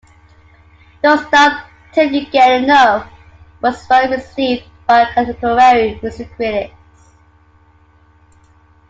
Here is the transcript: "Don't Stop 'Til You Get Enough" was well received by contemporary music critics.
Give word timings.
"Don't 1.03 1.27
Stop 1.27 1.65
'Til 1.93 2.11
You 2.11 2.25
Get 2.31 2.63
Enough" 2.63 3.07
was 3.61 3.85
well 3.87 4.09
received 4.09 4.63
by 4.87 5.05
contemporary 5.13 5.99
music 6.01 6.35
critics. 6.37 7.11